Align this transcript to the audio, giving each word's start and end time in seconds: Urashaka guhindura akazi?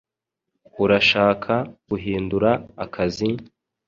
Urashaka 0.83 1.53
guhindura 1.89 2.51
akazi? 2.83 3.27